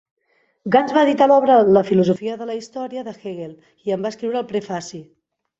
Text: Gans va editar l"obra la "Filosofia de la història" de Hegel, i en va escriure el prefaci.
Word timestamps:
Gans 0.75 0.93
va 0.97 1.03
editar 1.07 1.27
l"obra 1.31 1.57
la 1.77 1.83
"Filosofia 1.91 2.39
de 2.41 2.49
la 2.53 2.57
història" 2.63 3.05
de 3.11 3.15
Hegel, 3.19 3.55
i 3.89 3.97
en 3.97 4.05
va 4.09 4.15
escriure 4.15 4.45
el 4.45 4.49
prefaci. 4.55 5.05